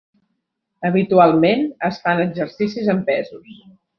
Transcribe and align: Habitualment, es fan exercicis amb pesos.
Habitualment, 0.89 1.61
es 1.89 2.01
fan 2.07 2.23
exercicis 2.25 2.93
amb 2.95 3.07
pesos. 3.13 3.55